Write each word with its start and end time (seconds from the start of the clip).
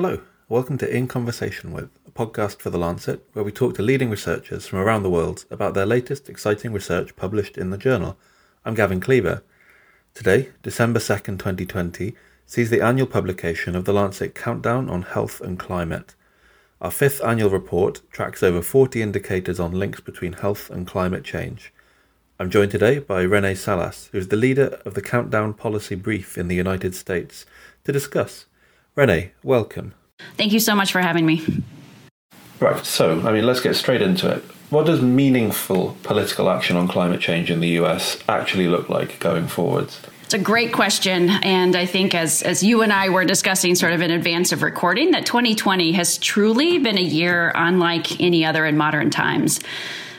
Hello, 0.00 0.20
welcome 0.48 0.78
to 0.78 0.88
In 0.88 1.08
Conversation 1.08 1.72
With, 1.72 1.90
a 2.06 2.12
podcast 2.12 2.60
for 2.60 2.70
The 2.70 2.78
Lancet, 2.78 3.28
where 3.32 3.44
we 3.44 3.50
talk 3.50 3.74
to 3.74 3.82
leading 3.82 4.10
researchers 4.10 4.64
from 4.64 4.78
around 4.78 5.02
the 5.02 5.10
world 5.10 5.44
about 5.50 5.74
their 5.74 5.86
latest 5.86 6.28
exciting 6.28 6.72
research 6.72 7.16
published 7.16 7.58
in 7.58 7.70
the 7.70 7.76
journal. 7.76 8.16
I'm 8.64 8.76
Gavin 8.76 9.00
Cleaver. 9.00 9.42
Today, 10.14 10.50
December 10.62 11.00
2nd, 11.00 11.40
2020, 11.40 12.14
sees 12.46 12.70
the 12.70 12.80
annual 12.80 13.08
publication 13.08 13.74
of 13.74 13.86
The 13.86 13.92
Lancet 13.92 14.36
Countdown 14.36 14.88
on 14.88 15.02
Health 15.02 15.40
and 15.40 15.58
Climate. 15.58 16.14
Our 16.80 16.92
fifth 16.92 17.20
annual 17.24 17.50
report 17.50 18.02
tracks 18.12 18.40
over 18.44 18.62
40 18.62 19.02
indicators 19.02 19.58
on 19.58 19.72
links 19.72 19.98
between 20.00 20.34
health 20.34 20.70
and 20.70 20.86
climate 20.86 21.24
change. 21.24 21.72
I'm 22.38 22.50
joined 22.50 22.70
today 22.70 23.00
by 23.00 23.22
Renee 23.22 23.56
Salas, 23.56 24.10
who 24.12 24.18
is 24.18 24.28
the 24.28 24.36
leader 24.36 24.80
of 24.84 24.94
the 24.94 25.02
Countdown 25.02 25.54
Policy 25.54 25.96
Brief 25.96 26.38
in 26.38 26.46
the 26.46 26.54
United 26.54 26.94
States, 26.94 27.44
to 27.82 27.90
discuss 27.90 28.44
Renee, 28.98 29.30
welcome. 29.44 29.94
Thank 30.36 30.52
you 30.52 30.58
so 30.58 30.74
much 30.74 30.90
for 30.90 31.00
having 31.00 31.24
me. 31.24 31.62
Right, 32.58 32.84
so, 32.84 33.20
I 33.20 33.30
mean, 33.30 33.46
let's 33.46 33.60
get 33.60 33.76
straight 33.76 34.02
into 34.02 34.28
it. 34.28 34.42
What 34.70 34.86
does 34.86 35.00
meaningful 35.00 35.96
political 36.02 36.50
action 36.50 36.76
on 36.76 36.88
climate 36.88 37.20
change 37.20 37.48
in 37.48 37.60
the 37.60 37.68
US 37.80 38.18
actually 38.28 38.66
look 38.66 38.88
like 38.88 39.20
going 39.20 39.46
forwards? 39.46 40.00
It's 40.24 40.34
a 40.34 40.38
great 40.38 40.72
question. 40.72 41.30
And 41.30 41.76
I 41.76 41.86
think 41.86 42.12
as, 42.12 42.42
as 42.42 42.64
you 42.64 42.82
and 42.82 42.92
I 42.92 43.10
were 43.10 43.24
discussing 43.24 43.76
sort 43.76 43.92
of 43.92 44.02
in 44.02 44.10
advance 44.10 44.50
of 44.50 44.62
recording, 44.62 45.12
that 45.12 45.24
2020 45.24 45.92
has 45.92 46.18
truly 46.18 46.80
been 46.80 46.98
a 46.98 47.00
year 47.00 47.52
unlike 47.54 48.20
any 48.20 48.44
other 48.44 48.66
in 48.66 48.76
modern 48.76 49.10
times. 49.10 49.60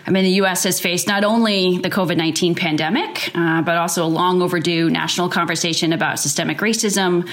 I 0.07 0.11
mean, 0.11 0.23
the 0.23 0.31
U.S. 0.31 0.63
has 0.63 0.79
faced 0.79 1.07
not 1.07 1.23
only 1.23 1.77
the 1.77 1.89
COVID 1.89 2.17
19 2.17 2.55
pandemic, 2.55 3.29
uh, 3.35 3.61
but 3.61 3.77
also 3.77 4.05
a 4.05 4.07
long 4.07 4.41
overdue 4.41 4.89
national 4.89 5.29
conversation 5.29 5.93
about 5.93 6.17
systemic 6.17 6.59
racism, 6.59 7.29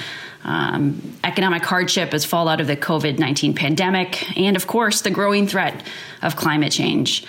um, 0.47 1.03
economic 1.25 1.65
hardship 1.65 2.15
as 2.15 2.25
fallout 2.25 2.61
of 2.61 2.69
the 2.69 2.77
COVID 2.77 3.19
19 3.19 3.55
pandemic, 3.55 4.39
and 4.39 4.57
of 4.57 4.67
course, 4.67 5.03
the 5.03 5.11
growing 5.11 5.47
threat 5.47 5.85
of 6.23 6.37
climate 6.37 6.73
change. 6.73 7.27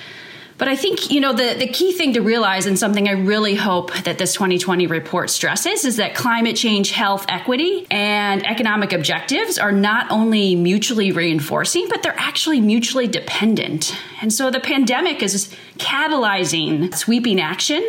But 0.58 0.67
I 0.67 0.75
think, 0.75 1.11
you 1.11 1.19
know, 1.19 1.33
the, 1.33 1.55
the 1.58 1.67
key 1.67 1.92
thing 1.92 2.14
to 2.14 2.22
realize 2.22 2.66
and 2.66 2.80
something 2.80 3.08
I 3.08 3.11
really 3.11 3.53
hope 3.53 3.94
that 4.03 4.17
this 4.17 4.33
2020 4.33 4.88
report 4.88 5.30
stresses 5.30 5.86
is 5.86 5.97
that 5.97 6.16
climate 6.16 6.55
change, 6.55 6.92
health, 6.92 7.25
equity, 7.30 7.86
and 7.92 8.45
economic 8.45 8.92
objectives 8.92 9.59
are 9.59 9.72
not 9.72 10.09
only 10.09 10.55
mutually 10.55 11.11
reinforcing, 11.11 11.88
but 11.89 12.02
they're 12.02 12.17
actually 12.17 12.59
mutually 12.59 13.08
dependent. 13.08 13.95
And 14.22 14.33
so 14.33 14.49
the 14.49 14.59
pandemic 14.59 15.22
is 15.22 15.53
catalyzing 15.77 16.94
sweeping 16.95 17.39
action 17.39 17.88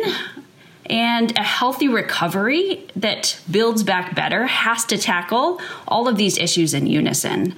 and 0.89 1.37
a 1.37 1.43
healthy 1.43 1.87
recovery 1.87 2.87
that 2.95 3.39
builds 3.49 3.83
back 3.83 4.15
better 4.15 4.47
has 4.47 4.85
to 4.85 4.97
tackle 4.97 5.61
all 5.87 6.07
of 6.07 6.17
these 6.17 6.37
issues 6.37 6.73
in 6.73 6.87
unison. 6.87 7.55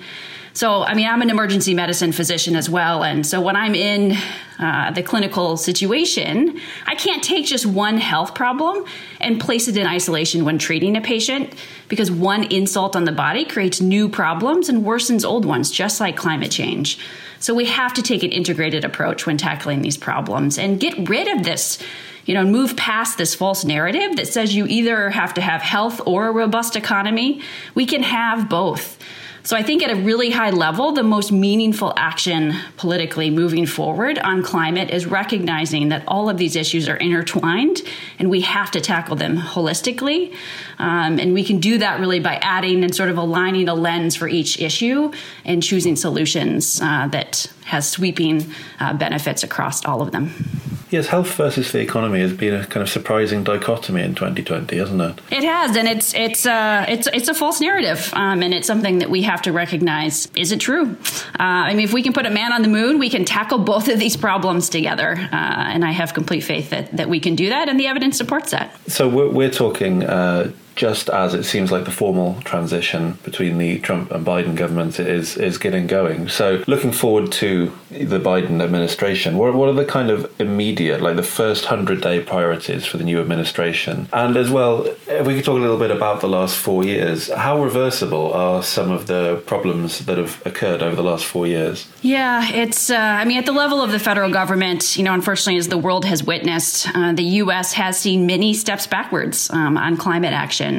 So, 0.53 0.83
I 0.83 0.95
mean, 0.95 1.07
I'm 1.07 1.21
an 1.21 1.29
emergency 1.29 1.73
medicine 1.73 2.11
physician 2.11 2.57
as 2.57 2.69
well. 2.69 3.05
And 3.05 3.25
so 3.25 3.39
when 3.39 3.55
I'm 3.55 3.73
in 3.73 4.17
uh, 4.59 4.91
the 4.91 5.01
clinical 5.01 5.55
situation, 5.55 6.59
I 6.85 6.95
can't 6.95 7.23
take 7.23 7.45
just 7.45 7.65
one 7.65 7.97
health 7.97 8.35
problem 8.35 8.83
and 9.21 9.39
place 9.39 9.69
it 9.69 9.77
in 9.77 9.87
isolation 9.87 10.43
when 10.43 10.57
treating 10.57 10.97
a 10.97 11.01
patient 11.01 11.55
because 11.87 12.11
one 12.11 12.43
insult 12.51 12.97
on 12.97 13.05
the 13.05 13.13
body 13.13 13.45
creates 13.45 13.79
new 13.79 14.09
problems 14.09 14.67
and 14.67 14.83
worsens 14.83 15.25
old 15.25 15.45
ones, 15.45 15.71
just 15.71 16.01
like 16.01 16.17
climate 16.17 16.51
change. 16.51 16.99
So 17.39 17.55
we 17.55 17.65
have 17.65 17.93
to 17.93 18.01
take 18.01 18.21
an 18.21 18.31
integrated 18.31 18.83
approach 18.83 19.25
when 19.25 19.37
tackling 19.37 19.81
these 19.81 19.97
problems 19.97 20.57
and 20.57 20.81
get 20.81 21.09
rid 21.09 21.29
of 21.29 21.43
this 21.43 21.79
you 22.25 22.33
know, 22.33 22.43
move 22.43 22.77
past 22.77 23.17
this 23.17 23.33
false 23.35 23.65
narrative 23.65 24.15
that 24.15 24.27
says 24.27 24.55
you 24.55 24.65
either 24.67 25.09
have 25.09 25.33
to 25.35 25.41
have 25.41 25.61
health 25.61 26.01
or 26.05 26.27
a 26.27 26.31
robust 26.31 26.75
economy. 26.75 27.41
We 27.75 27.85
can 27.85 28.03
have 28.03 28.49
both. 28.49 28.97
So 29.43 29.57
I 29.57 29.63
think 29.63 29.81
at 29.81 29.89
a 29.89 29.95
really 29.95 30.29
high 30.29 30.51
level, 30.51 30.91
the 30.91 31.01
most 31.01 31.31
meaningful 31.31 31.93
action 31.97 32.53
politically 32.77 33.31
moving 33.31 33.65
forward 33.65 34.19
on 34.19 34.43
climate 34.43 34.91
is 34.91 35.07
recognizing 35.07 35.89
that 35.89 36.03
all 36.07 36.29
of 36.29 36.37
these 36.37 36.55
issues 36.55 36.87
are 36.87 36.95
intertwined 36.97 37.81
and 38.19 38.29
we 38.29 38.41
have 38.41 38.69
to 38.71 38.81
tackle 38.81 39.15
them 39.15 39.37
holistically. 39.37 40.35
Um, 40.77 41.17
and 41.17 41.33
we 41.33 41.43
can 41.43 41.59
do 41.59 41.79
that 41.79 41.99
really 41.99 42.19
by 42.19 42.35
adding 42.35 42.83
and 42.83 42.93
sort 42.93 43.09
of 43.09 43.17
aligning 43.17 43.67
a 43.67 43.73
lens 43.73 44.15
for 44.15 44.27
each 44.27 44.59
issue 44.59 45.11
and 45.43 45.63
choosing 45.63 45.95
solutions 45.95 46.79
uh, 46.79 47.07
that 47.07 47.51
has 47.65 47.89
sweeping 47.89 48.45
uh, 48.79 48.93
benefits 48.93 49.43
across 49.43 49.83
all 49.85 50.03
of 50.03 50.11
them. 50.11 50.70
Yes, 50.91 51.07
health 51.07 51.33
versus 51.35 51.71
the 51.71 51.79
economy 51.79 52.19
has 52.19 52.33
been 52.33 52.53
a 52.53 52.65
kind 52.65 52.83
of 52.83 52.89
surprising 52.89 53.45
dichotomy 53.45 54.01
in 54.01 54.13
2020, 54.13 54.77
hasn't 54.77 55.01
it? 55.01 55.21
It 55.31 55.45
has, 55.45 55.77
and 55.77 55.87
it's 55.87 56.13
it's 56.13 56.45
uh, 56.45 56.85
it's 56.89 57.07
it's 57.13 57.29
a 57.29 57.33
false 57.33 57.61
narrative, 57.61 58.11
um, 58.13 58.43
and 58.43 58.53
it's 58.53 58.67
something 58.67 58.99
that 58.99 59.09
we 59.09 59.21
have 59.21 59.41
to 59.43 59.53
recognize. 59.53 60.27
Is 60.35 60.51
it 60.51 60.59
true? 60.59 60.97
Uh, 61.39 61.43
I 61.69 61.73
mean, 61.75 61.85
if 61.85 61.93
we 61.93 62.03
can 62.03 62.11
put 62.11 62.25
a 62.25 62.29
man 62.29 62.51
on 62.51 62.61
the 62.61 62.67
moon, 62.67 62.99
we 62.99 63.09
can 63.09 63.23
tackle 63.23 63.59
both 63.59 63.87
of 63.87 63.99
these 63.99 64.17
problems 64.17 64.67
together, 64.67 65.13
uh, 65.13 65.35
and 65.35 65.85
I 65.85 65.91
have 65.91 66.13
complete 66.13 66.41
faith 66.41 66.71
that 66.71 66.97
that 66.97 67.07
we 67.07 67.21
can 67.21 67.35
do 67.35 67.47
that, 67.47 67.69
and 67.69 67.79
the 67.79 67.87
evidence 67.87 68.17
supports 68.17 68.51
that. 68.51 68.77
So 68.89 69.07
we're, 69.07 69.29
we're 69.29 69.49
talking 69.49 70.03
uh, 70.03 70.51
just 70.81 71.11
as 71.11 71.35
it 71.35 71.43
seems 71.43 71.71
like 71.71 71.85
the 71.85 71.91
formal 71.91 72.41
transition 72.41 73.15
between 73.23 73.59
the 73.59 73.77
Trump 73.81 74.09
and 74.09 74.25
Biden 74.25 74.55
governments 74.55 74.97
is 74.99 75.37
is 75.37 75.59
getting 75.59 75.85
going. 75.85 76.27
So, 76.27 76.63
looking 76.65 76.91
forward 76.91 77.31
to 77.33 77.71
the 77.91 78.19
Biden 78.19 78.63
administration, 78.63 79.37
what, 79.37 79.53
what 79.53 79.69
are 79.69 79.73
the 79.73 79.85
kind 79.85 80.09
of 80.09 80.19
immediate, 80.41 80.99
like 80.99 81.17
the 81.17 81.31
first 81.41 81.65
hundred 81.65 82.01
day 82.01 82.19
priorities 82.19 82.83
for 82.87 82.97
the 82.97 83.03
new 83.03 83.21
administration? 83.21 84.09
And 84.11 84.35
as 84.35 84.49
well, 84.49 84.87
if 85.07 85.27
we 85.27 85.35
could 85.35 85.45
talk 85.45 85.59
a 85.59 85.61
little 85.61 85.77
bit 85.77 85.91
about 85.91 86.19
the 86.19 86.27
last 86.27 86.55
four 86.57 86.83
years, 86.83 87.29
how 87.29 87.61
reversible 87.63 88.33
are 88.33 88.63
some 88.63 88.89
of 88.89 89.05
the 89.05 89.23
problems 89.45 89.99
that 90.07 90.17
have 90.17 90.41
occurred 90.47 90.81
over 90.81 90.95
the 90.95 91.03
last 91.03 91.25
four 91.25 91.45
years? 91.45 91.87
Yeah, 92.01 92.51
it's. 92.63 92.89
Uh, 92.89 92.97
I 93.21 93.23
mean, 93.25 93.37
at 93.37 93.45
the 93.45 93.57
level 93.65 93.83
of 93.83 93.91
the 93.91 93.99
federal 93.99 94.31
government, 94.31 94.97
you 94.97 95.03
know, 95.03 95.13
unfortunately, 95.13 95.57
as 95.57 95.67
the 95.67 95.77
world 95.77 96.05
has 96.05 96.23
witnessed, 96.23 96.89
uh, 96.95 97.13
the 97.13 97.29
U.S. 97.43 97.73
has 97.73 97.99
seen 97.99 98.25
many 98.25 98.55
steps 98.55 98.87
backwards 98.87 99.51
um, 99.51 99.77
on 99.77 99.95
climate 99.95 100.33
action 100.33 100.70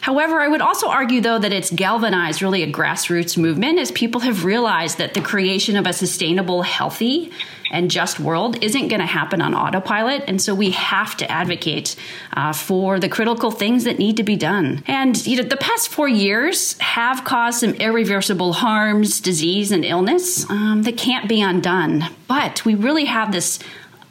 However, 0.00 0.40
I 0.40 0.46
would 0.46 0.60
also 0.60 0.88
argue, 0.88 1.20
though, 1.20 1.38
that 1.38 1.52
it's 1.52 1.70
galvanized 1.70 2.40
really 2.40 2.62
a 2.62 2.70
grassroots 2.70 3.36
movement 3.36 3.80
as 3.80 3.90
people 3.90 4.20
have 4.20 4.44
realized 4.44 4.98
that 4.98 5.14
the 5.14 5.20
creation 5.20 5.76
of 5.76 5.86
a 5.86 5.92
sustainable, 5.92 6.62
healthy, 6.62 7.32
and 7.72 7.90
just 7.90 8.20
world 8.20 8.62
isn't 8.62 8.88
going 8.88 9.00
to 9.00 9.06
happen 9.06 9.42
on 9.42 9.54
autopilot. 9.54 10.22
And 10.28 10.40
so 10.40 10.54
we 10.54 10.70
have 10.70 11.16
to 11.16 11.28
advocate 11.30 11.96
uh, 12.34 12.52
for 12.52 13.00
the 13.00 13.08
critical 13.08 13.50
things 13.50 13.82
that 13.84 13.98
need 13.98 14.16
to 14.18 14.22
be 14.22 14.36
done. 14.36 14.84
And 14.86 15.26
you 15.26 15.38
know, 15.38 15.48
the 15.48 15.56
past 15.56 15.88
four 15.88 16.08
years 16.08 16.78
have 16.78 17.24
caused 17.24 17.60
some 17.60 17.74
irreversible 17.74 18.52
harms, 18.52 19.20
disease, 19.20 19.72
and 19.72 19.84
illness 19.84 20.48
um, 20.48 20.82
that 20.84 20.96
can't 20.96 21.28
be 21.28 21.42
undone. 21.42 22.04
But 22.28 22.64
we 22.64 22.74
really 22.74 23.06
have 23.06 23.32
this 23.32 23.58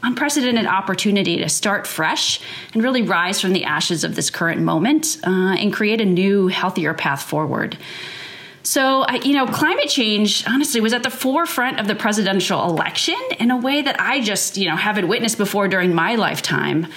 unprecedented 0.05 0.65
opportunity 0.65 1.37
to 1.37 1.49
start 1.49 1.87
fresh 1.87 2.39
and 2.73 2.83
really 2.83 3.01
rise 3.01 3.41
from 3.41 3.53
the 3.53 3.63
ashes 3.65 4.03
of 4.03 4.15
this 4.15 4.29
current 4.29 4.61
moment 4.61 5.17
uh, 5.25 5.55
and 5.59 5.73
create 5.73 5.99
a 5.99 6.05
new, 6.05 6.47
healthier 6.47 6.93
path 6.93 7.23
forward. 7.23 7.77
So, 8.63 9.07
you 9.23 9.33
know, 9.33 9.45
climate 9.45 9.89
change 9.89 10.47
honestly 10.47 10.81
was 10.81 10.91
at 10.93 11.03
the 11.03 11.11
forefront 11.11 11.79
of 11.79 11.87
the 11.87 11.93
presidential 11.93 12.63
election 12.63 13.19
in 13.39 13.51
a 13.51 13.57
way 13.57 13.83
that 13.83 13.99
I 13.99 14.21
just, 14.21 14.57
you 14.57 14.67
know, 14.67 14.75
haven't 14.75 15.07
witnessed 15.07 15.37
before 15.37 15.67
during 15.67 15.93
my 15.93 16.15
lifetime. 16.15 16.87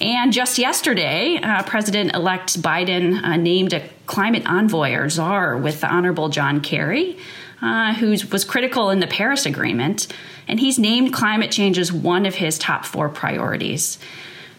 And 0.00 0.32
just 0.32 0.58
yesterday, 0.58 1.36
uh, 1.36 1.62
President 1.62 2.14
elect 2.14 2.60
Biden 2.60 3.22
uh, 3.22 3.36
named 3.36 3.72
a 3.72 3.88
climate 4.06 4.42
envoy 4.46 4.94
or 4.94 5.08
czar 5.08 5.56
with 5.56 5.80
the 5.80 5.86
Honorable 5.86 6.28
John 6.28 6.60
Kerry, 6.60 7.16
uh, 7.62 7.94
who 7.94 8.16
was 8.30 8.44
critical 8.44 8.90
in 8.90 8.98
the 8.98 9.06
Paris 9.06 9.46
Agreement 9.46 10.08
and 10.48 10.58
he's 10.58 10.78
named 10.78 11.12
climate 11.12 11.50
change 11.50 11.78
as 11.78 11.92
one 11.92 12.26
of 12.26 12.34
his 12.34 12.58
top 12.58 12.84
four 12.84 13.08
priorities. 13.08 13.98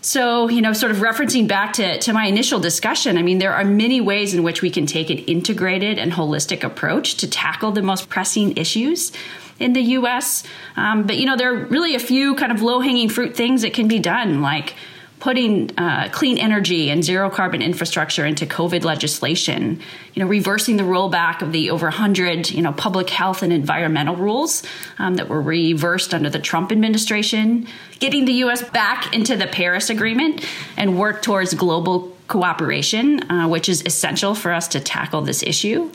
So, 0.02 0.50
you 0.50 0.62
know, 0.62 0.74
sort 0.74 0.92
of 0.92 0.98
referencing 0.98 1.48
back 1.48 1.74
to, 1.74 1.98
to 2.00 2.14
my 2.14 2.26
initial 2.26 2.60
discussion, 2.60 3.18
I 3.18 3.22
mean, 3.22 3.38
there 3.38 3.54
are 3.54 3.64
many 3.64 4.02
ways 4.02 4.34
in 4.34 4.44
which 4.44 4.62
we 4.62 4.70
can 4.70 4.86
take 4.86 5.10
an 5.10 5.20
integrated 5.20 5.98
and 5.98 6.12
holistic 6.12 6.64
approach 6.64 7.16
to 7.18 7.30
tackle 7.30 7.72
the 7.72 7.82
most 7.82 8.10
pressing 8.10 8.58
issues 8.58 9.14
in 9.60 9.72
the 9.74 9.82
US. 9.82 10.44
Um, 10.76 11.04
but, 11.04 11.18
you 11.18 11.26
know, 11.26 11.38
there 11.38 11.54
are 11.54 11.66
really 11.66 11.96
a 11.96 12.00
few 12.00 12.36
kind 12.36 12.52
of 12.52 12.62
low 12.62 12.82
hanging 12.82 13.08
fruit 13.08 13.36
things 13.36 13.62
that 13.62 13.74
can 13.74 13.88
be 13.88 14.00
done, 14.00 14.42
like 14.42 14.76
putting 15.24 15.72
uh, 15.78 16.10
clean 16.12 16.38
energy 16.38 16.90
and 16.90 17.02
zero 17.02 17.30
carbon 17.30 17.62
infrastructure 17.62 18.26
into 18.26 18.46
COVID 18.46 18.84
legislation, 18.84 19.80
you 20.14 20.22
know, 20.22 20.28
reversing 20.28 20.76
the 20.76 20.84
rollback 20.84 21.42
of 21.42 21.54
the 21.54 21.70
over 21.70 21.86
100, 21.86 22.52
you 22.52 22.62
know, 22.62 22.74
public 22.74 23.10
health 23.10 23.42
and 23.42 23.54
environmental 23.54 24.18
rules 24.18 24.64
um, 25.00 25.16
that 25.16 25.30
were 25.30 25.42
reversed 25.42 26.14
under 26.14 26.30
the 26.30 26.40
Trump 26.40 26.74
administration, 26.74 27.66
getting 28.00 28.26
the 28.26 28.34
U.S. 28.34 28.70
back 28.72 29.16
into 29.16 29.38
the 29.38 29.48
Paris 29.48 29.90
Agreement 29.90 30.46
and 30.76 31.00
work 31.00 31.22
towards 31.22 31.54
global 31.54 32.14
cooperation, 32.28 33.32
uh, 33.32 33.48
which 33.48 33.70
is 33.70 33.82
essential 33.86 34.36
for 34.36 34.52
us 34.52 34.68
to 34.68 34.82
tackle 34.82 35.22
this 35.22 35.42
issue. 35.42 35.90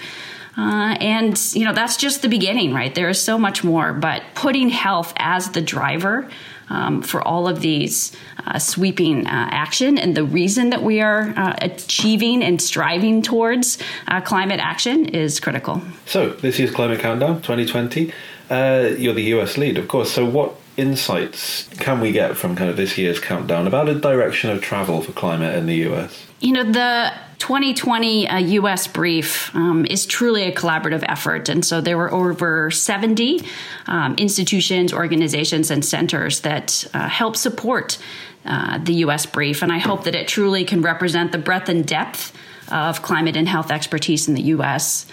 Uh, 0.59 0.97
and, 1.01 1.41
you 1.55 1.65
know, 1.65 1.73
that's 1.73 1.97
just 1.97 2.21
the 2.23 2.29
beginning, 2.29 2.75
right? 2.75 2.93
There 2.93 3.09
is 3.09 3.23
so 3.23 3.39
much 3.39 3.63
more, 3.63 3.93
but 3.93 4.23
putting 4.35 4.71
health 4.71 5.13
as 5.17 5.51
the 5.53 5.61
driver 5.61 6.29
um, 6.69 7.01
for 7.01 7.23
all 7.23 7.47
of 7.47 7.61
these 7.61 8.15
uh, 8.45 8.59
sweeping 8.59 9.27
uh, 9.27 9.49
action. 9.53 9.99
And 9.99 10.17
the 10.17 10.25
reason 10.25 10.71
that 10.71 10.83
we 10.83 11.01
are 11.01 11.33
uh, 11.37 11.55
achieving 11.63 12.43
and 12.43 12.61
striving 12.61 13.23
towards 13.23 13.79
uh, 14.09 14.21
climate 14.21 14.59
action 14.59 15.07
is 15.07 15.39
critical. 15.39 15.81
So, 16.07 16.31
this 16.31 16.59
is 16.59 16.73
Climate 16.73 16.99
Countdown 16.99 17.37
2020. 17.37 18.13
Uh, 18.51 18.91
you're 18.99 19.15
the 19.15 19.35
US 19.35 19.57
lead, 19.57 19.79
of 19.79 19.87
course. 19.87 20.11
So, 20.11 20.25
what 20.25 20.55
insights 20.77 21.69
can 21.79 22.01
we 22.01 22.11
get 22.11 22.37
from 22.37 22.57
kind 22.57 22.69
of 22.69 22.77
this 22.77 22.99
year's 22.99 23.21
countdown 23.21 23.67
about 23.67 23.89
a 23.89 23.95
direction 23.95 24.51
of 24.51 24.61
travel 24.61 25.03
for 25.03 25.13
climate 25.13 25.55
in 25.55 25.67
the 25.67 25.77
US? 25.89 26.27
You 26.41 26.53
know, 26.53 26.65
the 26.65 27.13
2020 27.39 28.29
uh, 28.29 28.39
US 28.39 28.87
brief 28.87 29.55
um, 29.55 29.87
is 29.87 30.07
truly 30.07 30.45
a 30.45 30.53
collaborative 30.53 31.05
effort. 31.09 31.49
And 31.49 31.65
so 31.65 31.81
there 31.81 31.97
were 31.97 32.13
over 32.13 32.71
70 32.71 33.43
um, 33.87 34.15
institutions, 34.17 34.93
organizations, 34.93 35.71
and 35.71 35.85
centers 35.85 36.41
that 36.41 36.85
uh, 36.95 37.09
help 37.09 37.37
support 37.37 37.99
uh, 38.45 38.79
the 38.79 38.95
US 38.95 39.27
brief. 39.27 39.63
And 39.63 39.73
I 39.73 39.79
hope 39.79 40.05
that 40.05 40.15
it 40.15 40.29
truly 40.29 40.65
can 40.65 40.83
represent 40.83 41.33
the 41.33 41.39
breadth 41.39 41.69
and 41.69 41.87
depth 41.87 42.33
of 42.71 43.03
climate 43.03 43.37
and 43.37 43.49
health 43.49 43.71
expertise 43.71 44.29
in 44.29 44.35
the 44.35 44.43
US. 44.43 45.07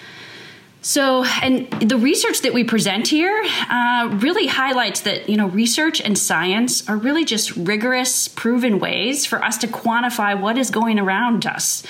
So, 0.85 1.23
and 1.41 1.67
the 1.81 1.97
research 1.97 2.41
that 2.41 2.53
we 2.53 2.63
present 2.63 3.07
here 3.07 3.43
uh, 3.71 4.09
really 4.21 4.45
highlights 4.45 5.01
that, 5.01 5.27
you 5.27 5.35
know, 5.35 5.47
research 5.47 5.99
and 5.99 6.15
science 6.15 6.87
are 6.87 6.95
really 6.95 7.25
just 7.25 7.55
rigorous, 7.57 8.27
proven 8.27 8.79
ways 8.79 9.25
for 9.25 9.43
us 9.43 9.57
to 9.59 9.67
quantify 9.67 10.39
what 10.39 10.59
is 10.59 10.69
going 10.69 10.99
around 10.99 11.47
us. 11.47 11.81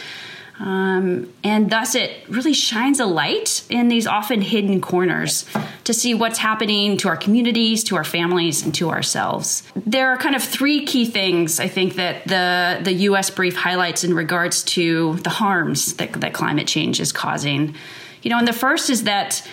Um, 0.57 1.33
and 1.43 1.69
thus, 1.69 1.95
it 1.95 2.11
really 2.29 2.53
shines 2.53 3.01
a 3.01 3.05
light 3.05 3.63
in 3.69 3.89
these 3.89 4.07
often 4.07 4.41
hidden 4.41 4.79
corners 4.79 5.45
to 5.83 5.93
see 5.93 6.13
what's 6.13 6.37
happening 6.37 6.97
to 6.97 7.09
our 7.09 7.17
communities, 7.17 7.83
to 7.85 7.97
our 7.97 8.05
families, 8.05 8.63
and 8.63 8.73
to 8.75 8.89
ourselves. 8.89 9.63
There 9.75 10.09
are 10.09 10.17
kind 10.17 10.33
of 10.33 10.41
three 10.41 10.85
key 10.85 11.05
things 11.05 11.59
I 11.59 11.67
think 11.67 11.95
that 11.95 12.27
the, 12.27 12.79
the 12.83 12.93
US 13.09 13.29
brief 13.29 13.55
highlights 13.55 14.05
in 14.05 14.13
regards 14.13 14.63
to 14.63 15.15
the 15.17 15.29
harms 15.29 15.95
that, 15.95 16.13
that 16.13 16.33
climate 16.33 16.67
change 16.67 17.01
is 17.01 17.11
causing. 17.11 17.75
You 18.21 18.29
know, 18.29 18.37
and 18.37 18.47
the 18.47 18.53
first 18.53 18.89
is 18.89 19.03
that 19.03 19.45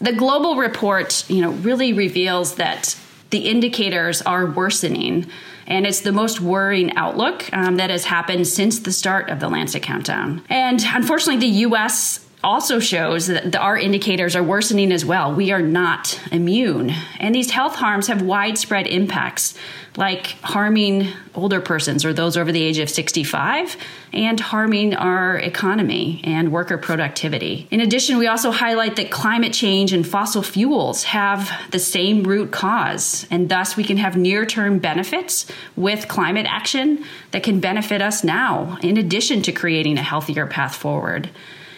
the 0.00 0.12
global 0.12 0.56
report, 0.56 1.24
you 1.30 1.40
know, 1.40 1.50
really 1.50 1.92
reveals 1.92 2.56
that 2.56 2.96
the 3.30 3.48
indicators 3.48 4.20
are 4.22 4.46
worsening. 4.46 5.26
And 5.72 5.86
it's 5.86 6.02
the 6.02 6.12
most 6.12 6.38
worrying 6.38 6.94
outlook 6.96 7.50
um, 7.50 7.76
that 7.76 7.88
has 7.88 8.04
happened 8.04 8.46
since 8.46 8.80
the 8.80 8.92
start 8.92 9.30
of 9.30 9.40
the 9.40 9.48
Lancet 9.48 9.82
Countdown. 9.82 10.44
And 10.50 10.84
unfortunately, 10.84 11.40
the 11.40 11.56
US 11.66 12.21
also 12.44 12.80
shows 12.80 13.28
that 13.28 13.54
our 13.54 13.78
indicators 13.78 14.34
are 14.34 14.42
worsening 14.42 14.92
as 14.92 15.04
well. 15.04 15.32
We 15.32 15.52
are 15.52 15.62
not 15.62 16.20
immune. 16.32 16.90
And 17.20 17.34
these 17.34 17.50
health 17.50 17.76
harms 17.76 18.08
have 18.08 18.22
widespread 18.22 18.86
impacts, 18.86 19.56
like 19.96 20.26
harming 20.42 21.08
older 21.34 21.60
persons 21.60 22.04
or 22.04 22.12
those 22.12 22.36
over 22.36 22.50
the 22.50 22.62
age 22.62 22.78
of 22.78 22.90
65 22.90 23.76
and 24.12 24.40
harming 24.40 24.94
our 24.94 25.38
economy 25.38 26.20
and 26.24 26.50
worker 26.50 26.78
productivity. 26.78 27.68
In 27.70 27.80
addition, 27.80 28.18
we 28.18 28.26
also 28.26 28.50
highlight 28.50 28.96
that 28.96 29.10
climate 29.10 29.52
change 29.52 29.92
and 29.92 30.06
fossil 30.06 30.42
fuels 30.42 31.04
have 31.04 31.50
the 31.70 31.78
same 31.78 32.24
root 32.24 32.50
cause, 32.50 33.26
and 33.30 33.48
thus 33.48 33.76
we 33.76 33.84
can 33.84 33.96
have 33.98 34.16
near 34.16 34.44
term 34.44 34.78
benefits 34.78 35.46
with 35.76 36.08
climate 36.08 36.46
action 36.48 37.04
that 37.30 37.42
can 37.42 37.60
benefit 37.60 38.02
us 38.02 38.24
now, 38.24 38.78
in 38.82 38.96
addition 38.96 39.42
to 39.42 39.52
creating 39.52 39.96
a 39.96 40.02
healthier 40.02 40.46
path 40.46 40.74
forward. 40.74 41.30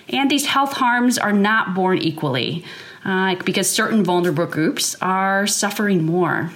And 0.09 0.31
these 0.31 0.47
health 0.47 0.73
harms 0.73 1.19
are 1.19 1.33
not 1.33 1.75
borne 1.75 1.99
equally 1.99 2.65
uh, 3.05 3.37
because 3.45 3.71
certain 3.71 4.05
vulnerable 4.05 4.47
groups 4.47 4.97
are 5.01 5.47
suffering 5.47 6.05
more. 6.05 6.51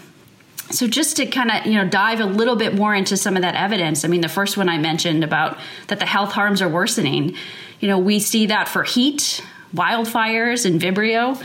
So 0.70 0.86
just 0.86 1.16
to 1.16 1.26
kind 1.26 1.50
of 1.50 1.66
you 1.66 1.74
know 1.74 1.88
dive 1.88 2.20
a 2.20 2.26
little 2.26 2.56
bit 2.56 2.74
more 2.74 2.94
into 2.94 3.16
some 3.16 3.36
of 3.36 3.42
that 3.42 3.54
evidence. 3.54 4.04
I 4.04 4.08
mean, 4.08 4.20
the 4.20 4.28
first 4.28 4.56
one 4.56 4.68
I 4.68 4.78
mentioned 4.78 5.24
about 5.24 5.58
that 5.88 5.98
the 5.98 6.06
health 6.06 6.32
harms 6.32 6.60
are 6.60 6.68
worsening. 6.68 7.34
You 7.80 7.88
know, 7.88 7.98
we 7.98 8.18
see 8.18 8.46
that 8.46 8.68
for 8.68 8.82
heat, 8.82 9.42
wildfires, 9.74 10.66
and 10.66 10.80
Vibrio. 10.80 11.36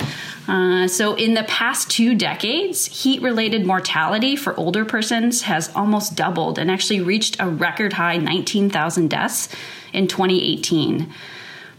Uh, 0.46 0.90
so, 0.90 1.16
in 1.16 1.36
the 1.36 1.44
past 1.44 1.90
two 1.90 2.16
decades, 2.16 2.86
heat 3.04 3.22
related 3.22 3.66
mortality 3.66 4.36
for 4.36 4.58
older 4.60 4.84
persons 4.84 5.44
has 5.44 5.74
almost 5.74 6.16
doubled 6.16 6.60
and 6.60 6.70
actually 6.70 7.00
reached 7.00 7.38
a 7.40 7.48
record 7.48 7.94
high 7.94 8.18
19,000 8.18 9.10
deaths 9.10 9.48
in 9.94 10.08
2018. 10.08 11.14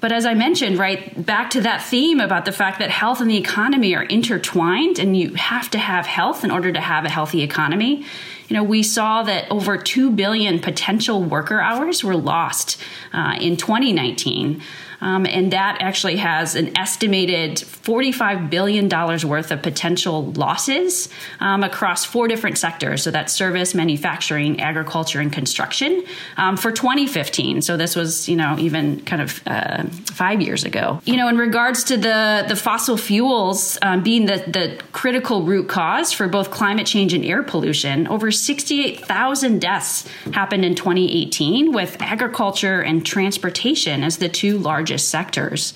But 0.05 0.12
as 0.12 0.27
I 0.27 0.35
mentioned, 0.35 0.79
right, 0.79 1.25
back 1.25 1.49
to 1.53 1.62
that 1.62 1.83
theme 1.83 2.21
about 2.21 2.45
the 2.45 2.53
fact 2.53 2.79
that 2.81 2.91
health 2.91 3.23
and 3.23 3.31
the 3.31 3.39
economy 3.39 3.97
are 3.97 4.03
intertwined 4.03 4.99
and 4.99 5.17
you 5.17 5.33
have 5.33 5.71
to 5.71 5.79
have 5.79 6.05
health 6.05 6.45
in 6.45 6.51
order 6.51 6.71
to 6.71 6.79
have 6.79 7.06
a 7.06 7.09
healthy 7.09 7.41
economy. 7.41 8.05
You 8.49 8.55
know, 8.55 8.62
we 8.62 8.82
saw 8.82 9.23
that 9.23 9.50
over 9.50 9.76
2 9.76 10.11
billion 10.11 10.58
potential 10.58 11.23
worker 11.23 11.61
hours 11.61 12.05
were 12.05 12.17
lost 12.17 12.79
uh, 13.12 13.37
in 13.41 13.56
2019. 13.56 14.62
Um, 15.05 15.26
and 15.26 15.52
that 15.52 15.79
actually 15.81 16.17
has 16.17 16.55
an 16.55 16.76
estimated 16.79 17.58
$45 17.58 18.49
billion 18.49 18.88
worth 18.88 19.50
of 19.50 19.62
potential 19.62 20.32
losses 20.32 21.11
um, 21.41 21.62
across 21.62 22.06
four 22.06 22.26
different 22.26 22.56
sectors. 22.56 23.02
So 23.02 23.11
that's 23.11 23.31
service, 23.31 23.75
manufacturing, 23.75 24.61
agriculture, 24.61 25.20
and 25.20 25.31
construction 25.31 26.05
um, 26.38 26.56
for 26.56 26.73
2015. 26.73 27.61
So 27.61 27.76
this 27.76 27.94
was, 27.94 28.31
you 28.31 28.37
know, 28.37 28.56
even 28.58 29.05
kind 29.05 29.20
of 29.20 29.43
uh, 29.47 29.85
five 30.06 30.40
years 30.40 30.64
ago. 30.64 31.02
You 31.05 31.19
know, 31.19 31.29
in 31.29 31.37
regards 31.37 31.85
to 31.85 31.99
the, 31.99 32.47
the 32.49 32.56
fossil 32.56 32.97
fuels 32.97 33.76
um, 33.82 34.02
being 34.02 34.25
the, 34.25 34.37
the 34.47 34.82
critical 34.93 35.43
root 35.43 35.69
cause 35.69 36.12
for 36.12 36.29
both 36.29 36.50
climate 36.50 36.87
change 36.87 37.12
and 37.12 37.26
air 37.26 37.43
pollution, 37.43 38.08
over 38.08 38.31
68,000 38.44 39.61
deaths 39.61 40.06
happened 40.32 40.64
in 40.64 40.75
2018 40.75 41.73
with 41.73 41.96
agriculture 42.00 42.81
and 42.82 43.05
transportation 43.05 44.02
as 44.02 44.19
the 44.19 44.29
two 44.29 44.58
largest 44.58 45.08
sectors. 45.08 45.75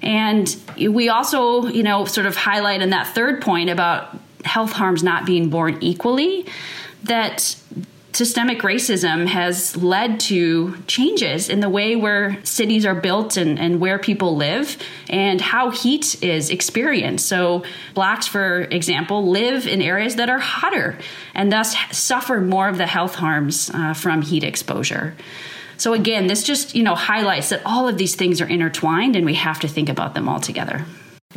And 0.00 0.54
we 0.76 1.08
also, 1.08 1.66
you 1.66 1.82
know, 1.82 2.04
sort 2.04 2.26
of 2.26 2.36
highlight 2.36 2.82
in 2.82 2.90
that 2.90 3.08
third 3.08 3.42
point 3.42 3.68
about 3.68 4.16
health 4.44 4.72
harms 4.72 5.02
not 5.02 5.26
being 5.26 5.50
borne 5.50 5.78
equally 5.80 6.46
that 7.04 7.56
systemic 8.18 8.62
racism 8.62 9.28
has 9.28 9.76
led 9.76 10.18
to 10.18 10.76
changes 10.88 11.48
in 11.48 11.60
the 11.60 11.68
way 11.68 11.94
where 11.94 12.36
cities 12.42 12.84
are 12.84 12.96
built 12.96 13.36
and, 13.36 13.60
and 13.60 13.78
where 13.78 13.96
people 13.96 14.34
live 14.34 14.76
and 15.08 15.40
how 15.40 15.70
heat 15.70 16.20
is 16.20 16.50
experienced. 16.50 17.28
So, 17.28 17.62
blacks, 17.94 18.26
for 18.26 18.62
example, 18.62 19.28
live 19.28 19.68
in 19.68 19.80
areas 19.80 20.16
that 20.16 20.28
are 20.28 20.40
hotter 20.40 20.98
and 21.32 21.52
thus 21.52 21.76
suffer 21.96 22.40
more 22.40 22.68
of 22.68 22.76
the 22.76 22.88
health 22.88 23.14
harms 23.14 23.70
uh, 23.72 23.94
from 23.94 24.22
heat 24.22 24.42
exposure. 24.42 25.14
So 25.76 25.92
again, 25.92 26.26
this 26.26 26.42
just, 26.42 26.74
you 26.74 26.82
know, 26.82 26.96
highlights 26.96 27.50
that 27.50 27.62
all 27.64 27.86
of 27.86 27.98
these 27.98 28.16
things 28.16 28.40
are 28.40 28.48
intertwined 28.48 29.14
and 29.14 29.24
we 29.24 29.34
have 29.34 29.60
to 29.60 29.68
think 29.68 29.88
about 29.88 30.14
them 30.14 30.28
all 30.28 30.40
together. 30.40 30.84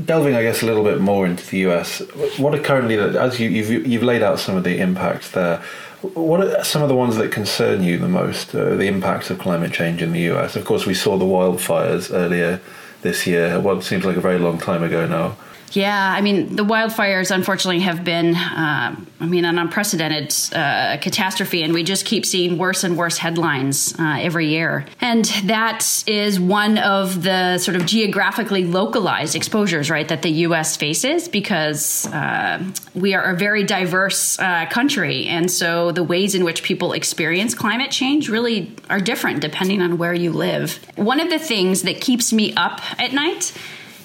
Delving, 0.05 0.35
I 0.35 0.41
guess, 0.41 0.61
a 0.61 0.65
little 0.65 0.83
bit 0.83 0.99
more 0.99 1.25
into 1.25 1.45
the 1.49 1.59
US, 1.69 1.99
what 2.37 2.55
are 2.55 2.61
currently, 2.61 2.97
as 2.97 3.39
you, 3.39 3.49
have 3.49 3.69
you've, 3.69 3.87
you've 3.87 4.03
laid 4.03 4.23
out 4.23 4.39
some 4.39 4.55
of 4.55 4.63
the 4.63 4.79
impacts 4.79 5.31
there, 5.31 5.61
what 6.01 6.41
are 6.41 6.63
some 6.63 6.81
of 6.81 6.89
the 6.89 6.95
ones 6.95 7.17
that 7.17 7.31
concern 7.31 7.83
you 7.83 7.97
the 7.97 8.07
most, 8.07 8.55
uh, 8.55 8.75
the 8.75 8.87
impacts 8.87 9.29
of 9.29 9.37
climate 9.37 9.71
change 9.71 10.01
in 10.01 10.13
the 10.13 10.21
US? 10.31 10.55
Of 10.55 10.65
course, 10.65 10.85
we 10.85 10.93
saw 10.93 11.17
the 11.17 11.25
wildfires 11.25 12.11
earlier 12.13 12.59
this 13.01 13.27
year, 13.27 13.59
what 13.59 13.83
seems 13.83 14.05
like 14.05 14.17
a 14.17 14.21
very 14.21 14.39
long 14.39 14.57
time 14.57 14.83
ago 14.83 15.05
now. 15.05 15.35
Yeah, 15.71 16.13
I 16.15 16.21
mean, 16.21 16.55
the 16.55 16.65
wildfires 16.65 17.33
unfortunately 17.33 17.79
have 17.79 18.03
been, 18.03 18.35
uh, 18.35 18.95
I 19.19 19.25
mean, 19.25 19.45
an 19.45 19.57
unprecedented 19.57 20.35
uh, 20.53 20.97
catastrophe, 20.97 21.63
and 21.63 21.73
we 21.73 21.83
just 21.83 22.05
keep 22.05 22.25
seeing 22.25 22.57
worse 22.57 22.83
and 22.83 22.97
worse 22.97 23.17
headlines 23.17 23.97
uh, 23.97 24.17
every 24.19 24.47
year. 24.47 24.85
And 24.99 25.25
that 25.45 26.03
is 26.07 26.39
one 26.39 26.77
of 26.77 27.23
the 27.23 27.57
sort 27.57 27.77
of 27.77 27.85
geographically 27.85 28.65
localized 28.65 29.35
exposures, 29.35 29.89
right, 29.89 30.07
that 30.09 30.21
the 30.23 30.31
U.S. 30.45 30.75
faces 30.75 31.29
because 31.29 32.05
uh, 32.07 32.61
we 32.93 33.13
are 33.13 33.23
a 33.23 33.37
very 33.37 33.63
diverse 33.63 34.37
uh, 34.39 34.65
country. 34.65 35.25
And 35.27 35.49
so 35.49 35.91
the 35.91 36.03
ways 36.03 36.35
in 36.35 36.43
which 36.43 36.63
people 36.63 36.91
experience 36.91 37.55
climate 37.55 37.91
change 37.91 38.29
really 38.29 38.75
are 38.89 38.99
different 38.99 39.39
depending 39.39 39.81
on 39.81 39.97
where 39.97 40.13
you 40.13 40.31
live. 40.31 40.79
One 40.95 41.19
of 41.19 41.29
the 41.29 41.39
things 41.39 41.83
that 41.83 42.01
keeps 42.01 42.33
me 42.33 42.53
up 42.55 42.81
at 42.99 43.13
night 43.13 43.53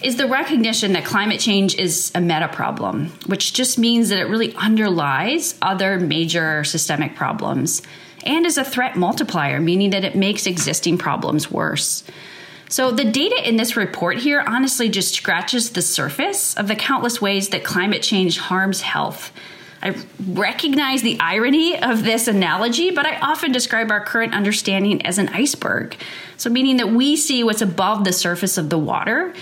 is 0.06 0.14
the 0.14 0.28
recognition 0.28 0.92
that 0.92 1.04
climate 1.04 1.40
change 1.40 1.74
is 1.74 2.12
a 2.14 2.20
meta 2.20 2.46
problem, 2.46 3.08
which 3.26 3.52
just 3.52 3.76
means 3.76 4.08
that 4.10 4.20
it 4.20 4.28
really 4.28 4.54
underlies 4.54 5.58
other 5.60 5.98
major 5.98 6.62
systemic 6.62 7.16
problems 7.16 7.82
and 8.24 8.46
is 8.46 8.56
a 8.56 8.62
threat 8.62 8.94
multiplier, 8.94 9.58
meaning 9.58 9.90
that 9.90 10.04
it 10.04 10.14
makes 10.14 10.46
existing 10.46 10.96
problems 10.96 11.50
worse. 11.50 12.04
So, 12.68 12.92
the 12.92 13.04
data 13.04 13.48
in 13.48 13.56
this 13.56 13.76
report 13.76 14.18
here 14.18 14.44
honestly 14.46 14.88
just 14.88 15.12
scratches 15.12 15.70
the 15.70 15.82
surface 15.82 16.54
of 16.54 16.68
the 16.68 16.76
countless 16.76 17.20
ways 17.20 17.48
that 17.48 17.64
climate 17.64 18.02
change 18.02 18.38
harms 18.38 18.82
health. 18.82 19.32
I 19.82 19.96
recognize 20.24 21.02
the 21.02 21.18
irony 21.18 21.80
of 21.82 22.04
this 22.04 22.28
analogy, 22.28 22.92
but 22.92 23.06
I 23.06 23.18
often 23.18 23.50
describe 23.50 23.90
our 23.90 24.04
current 24.04 24.34
understanding 24.34 25.04
as 25.04 25.18
an 25.18 25.30
iceberg. 25.30 25.96
So, 26.36 26.48
meaning 26.48 26.76
that 26.76 26.90
we 26.90 27.16
see 27.16 27.42
what's 27.42 27.62
above 27.62 28.04
the 28.04 28.12
surface 28.12 28.56
of 28.56 28.70
the 28.70 28.78
water, 28.78 29.34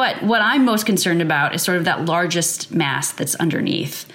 but 0.00 0.22
what 0.22 0.40
I'm 0.40 0.64
most 0.64 0.86
concerned 0.86 1.20
about 1.20 1.54
is 1.54 1.62
sort 1.62 1.76
of 1.76 1.84
that 1.84 2.06
largest 2.06 2.72
mass 2.72 3.12
that's 3.12 3.34
underneath. 3.34 4.10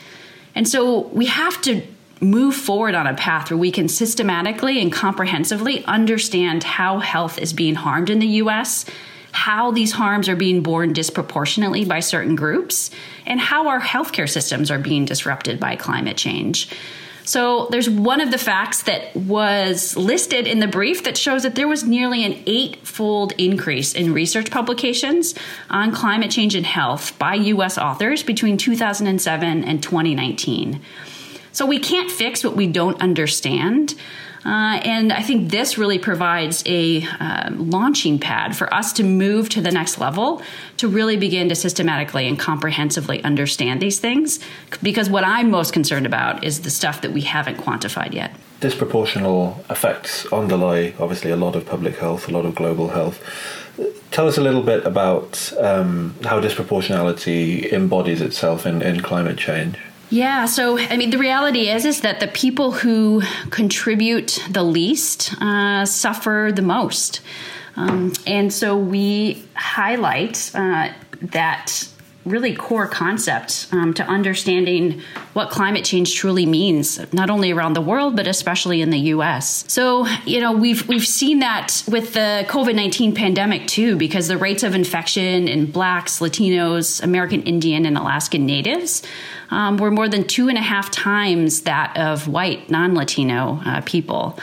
And 0.56 0.68
so 0.68 1.02
we 1.10 1.28
have 1.28 1.62
to 1.62 1.84
move 2.20 2.56
forward 2.56 2.96
on 2.96 3.06
a 3.06 3.14
path 3.14 3.52
where 3.52 3.58
we 3.60 3.70
can 3.70 3.88
systematically 3.88 4.82
and 4.82 4.92
comprehensively 4.92 5.86
understand 5.86 6.64
how 6.64 6.98
health 6.98 7.38
is 7.38 7.54
being 7.54 7.76
harmed 7.76 8.10
in 8.10 8.18
the 8.18 8.42
US, 8.42 8.86
how 9.32 9.70
these 9.70 9.92
harms 9.92 10.28
are 10.28 10.36
being 10.36 10.64
borne 10.64 10.92
disproportionately 10.92 11.86
by 11.86 12.00
certain 12.00 12.36
groups, 12.36 12.90
and 13.28 13.40
how 13.40 13.68
our 13.68 13.80
healthcare 13.80 14.28
systems 14.28 14.72
are 14.72 14.80
being 14.80 15.06
disrupted 15.06 15.60
by 15.60 15.76
climate 15.76 16.18
change. 16.18 16.68
So 17.26 17.68
there's 17.72 17.90
one 17.90 18.22
of 18.22 18.32
the 18.32 18.38
facts 18.38 18.84
that 18.84 19.16
was 19.16 19.98
listed 19.98 20.48
in 20.48 20.60
the 20.60 20.68
brief 20.68 21.04
that 21.04 21.18
shows 21.18 21.44
that 21.44 21.56
there 21.56 21.68
was 21.68 21.84
nearly 21.84 22.24
an 22.24 22.42
eight 22.46 22.86
fold 22.86 23.34
increase 23.38 23.94
in 23.94 24.14
research 24.14 24.52
publications 24.52 25.34
on 25.70 25.92
climate 25.92 26.30
change 26.30 26.56
and 26.56 26.66
health 26.66 27.18
by 27.18 27.34
US 27.36 27.78
authors 27.78 28.22
between 28.22 28.58
2007 28.58 29.64
and 29.64 29.82
2019. 29.82 30.82
So 31.52 31.66
we 31.66 31.80
can't 31.80 32.12
fix 32.12 32.44
what 32.44 32.56
we 32.56 32.68
don't 32.68 33.02
understand. 33.02 33.96
Uh, 34.46 34.80
and 34.84 35.12
I 35.12 35.24
think 35.24 35.50
this 35.50 35.78
really 35.78 35.98
provides 35.98 36.62
a 36.68 37.02
uh, 37.20 37.50
launching 37.52 38.20
pad 38.20 38.56
for 38.56 38.72
us 38.72 38.94
to 38.94 39.04
move 39.04 39.50
to 39.50 39.62
the 39.62 39.72
next 39.72 39.98
level 39.98 40.42
to 40.78 40.88
really 40.88 41.18
begin 41.18 41.50
to 41.50 41.56
systematically 41.56 42.28
and 42.28 42.38
comprehensively 42.38 43.24
understand 43.24 43.82
these 43.82 43.98
things. 43.98 44.40
Because 44.84 45.10
what 45.10 45.24
I'm 45.24 45.50
most 45.50 45.74
concerned 45.74 46.06
about 46.06 46.44
is 46.44 46.62
the 46.62 46.70
stuff 46.70 47.02
that 47.02 47.12
we 47.12 47.22
haven't 47.22 47.58
quantified 47.58 48.14
yet. 48.14 48.36
Disproportional 48.62 49.60
effects 49.72 50.26
underlie, 50.32 50.94
obviously, 51.00 51.32
a 51.32 51.36
lot 51.36 51.56
of 51.56 51.66
public 51.66 51.98
health, 51.98 52.28
a 52.28 52.32
lot 52.32 52.46
of 52.46 52.54
global 52.54 52.90
health. 52.90 53.20
Tell 54.12 54.28
us 54.28 54.38
a 54.38 54.42
little 54.42 54.64
bit 54.64 54.86
about 54.86 55.52
um, 55.60 56.16
how 56.24 56.40
disproportionality 56.40 57.72
embodies 57.74 58.22
itself 58.22 58.66
in, 58.66 58.82
in 58.82 59.02
climate 59.02 59.38
change. 59.38 59.78
Yeah, 60.10 60.46
so 60.46 60.78
I 60.78 60.98
mean, 60.98 61.10
the 61.10 61.18
reality 61.18 61.70
is 61.70 61.86
is 61.86 62.02
that 62.02 62.20
the 62.20 62.28
people 62.28 62.72
who 62.72 63.22
contribute 63.50 64.42
the 64.50 64.64
least 64.64 65.34
uh, 65.42 65.86
suffer 65.86 66.52
the 66.54 66.62
most, 66.62 67.22
um, 67.76 68.14
and 68.28 68.54
so 68.54 68.78
we 68.78 69.44
highlight 69.56 70.52
uh, 70.54 70.90
that 71.22 71.88
really 72.26 72.56
core 72.56 72.88
concept 72.88 73.68
um, 73.72 73.94
to 73.94 74.04
understanding 74.04 75.02
what 75.34 75.50
climate 75.50 75.86
change 75.86 76.16
truly 76.16 76.46
means, 76.46 77.00
not 77.14 77.30
only 77.30 77.52
around 77.52 77.74
the 77.74 77.82
world 77.82 78.16
but 78.16 78.28
especially 78.28 78.82
in 78.82 78.90
the 78.90 79.00
U.S. 79.00 79.64
So 79.68 80.08
you 80.26 80.42
know 80.42 80.52
we've 80.52 80.88
we've 80.88 81.08
seen 81.08 81.40
that 81.40 81.84
with 81.88 82.14
the 82.14 82.46
COVID 82.48 82.76
nineteen 82.76 83.14
pandemic 83.14 83.68
too, 83.68 83.96
because 83.96 84.28
the 84.28 84.38
rates 84.38 84.64
of 84.64 84.76
infection 84.76 85.48
in 85.48 85.72
Blacks, 85.72 86.20
Latinos, 86.20 87.04
American 87.04 87.44
Indian, 87.44 87.86
and 87.86 87.98
Alaskan 87.98 88.46
Natives 88.46 89.04
um, 89.52 89.78
were 89.78 89.92
more 89.92 90.10
than 90.10 90.26
two 90.26 90.50
and 90.50 90.58
a 90.58 90.62
half 90.62 90.92
times 90.92 91.62
that 91.62 91.96
of 91.98 92.28
white 92.28 92.70
non 92.70 92.96
Latino 92.96 93.62
uh, 93.66 93.82
people. 93.86 94.40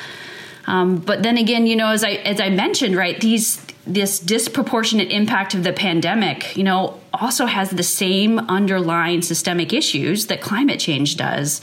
Um, 0.66 0.96
but 0.96 1.22
then 1.22 1.38
again, 1.38 1.66
you 1.66 1.76
know, 1.76 1.88
as 1.88 2.04
I 2.04 2.12
as 2.12 2.40
I 2.40 2.48
mentioned, 2.48 2.96
right, 2.96 3.20
these 3.20 3.64
this 3.86 4.20
disproportionate 4.20 5.10
impact 5.10 5.54
of 5.54 5.64
the 5.64 5.72
pandemic, 5.72 6.56
you 6.56 6.62
know, 6.62 7.00
also 7.14 7.46
has 7.46 7.70
the 7.70 7.82
same 7.82 8.38
underlying 8.38 9.22
systemic 9.22 9.72
issues 9.72 10.26
that 10.26 10.40
climate 10.40 10.80
change 10.80 11.16
does. 11.16 11.60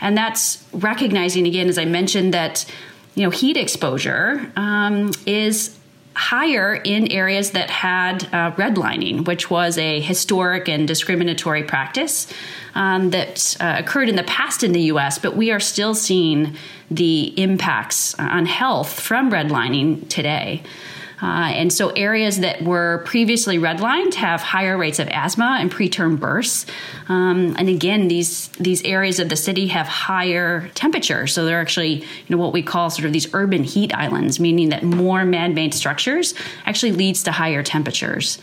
And 0.00 0.16
that's 0.16 0.64
recognizing, 0.72 1.46
again, 1.46 1.68
as 1.68 1.78
I 1.78 1.84
mentioned, 1.84 2.34
that, 2.34 2.64
you 3.14 3.24
know, 3.24 3.30
heat 3.30 3.56
exposure 3.56 4.52
um, 4.56 5.10
is 5.26 5.78
higher 6.18 6.74
in 6.74 7.12
areas 7.12 7.52
that 7.52 7.70
had 7.70 8.24
uh, 8.32 8.50
redlining, 8.52 9.24
which 9.24 9.50
was 9.50 9.78
a 9.78 10.00
historic 10.00 10.68
and 10.68 10.88
discriminatory 10.88 11.62
practice 11.62 12.26
um, 12.74 13.10
that 13.10 13.56
uh, 13.60 13.76
occurred 13.78 14.08
in 14.08 14.16
the 14.16 14.24
past 14.24 14.64
in 14.64 14.72
the 14.72 14.82
US, 14.82 15.18
but 15.18 15.36
we 15.36 15.52
are 15.52 15.60
still 15.60 15.94
seeing 15.94 16.56
the 16.90 17.40
impacts 17.40 18.16
on 18.18 18.46
health 18.46 18.98
from 18.98 19.30
redlining 19.30 20.08
today. 20.08 20.62
Uh, 21.20 21.50
and 21.54 21.72
so 21.72 21.88
areas 21.90 22.40
that 22.40 22.62
were 22.62 23.02
previously 23.04 23.58
redlined 23.58 24.14
have 24.14 24.40
higher 24.40 24.78
rates 24.78 24.98
of 24.98 25.08
asthma 25.08 25.58
and 25.60 25.70
preterm 25.70 26.18
births. 26.18 26.64
Um, 27.08 27.56
and 27.58 27.68
again, 27.68 28.08
these 28.08 28.48
these 28.58 28.82
areas 28.82 29.18
of 29.18 29.28
the 29.28 29.36
city 29.36 29.68
have 29.68 29.86
higher 29.86 30.68
temperatures, 30.74 31.32
so 31.32 31.44
they're 31.44 31.60
actually 31.60 31.94
you 31.94 32.28
know 32.28 32.38
what 32.38 32.52
we 32.52 32.62
call 32.62 32.90
sort 32.90 33.06
of 33.06 33.12
these 33.12 33.32
urban 33.34 33.64
heat 33.64 33.92
islands, 33.94 34.38
meaning 34.38 34.68
that 34.68 34.82
more 34.84 35.24
man-made 35.24 35.74
structures 35.74 36.34
actually 36.66 36.92
leads 36.92 37.22
to 37.24 37.32
higher 37.32 37.62
temperatures. 37.62 38.38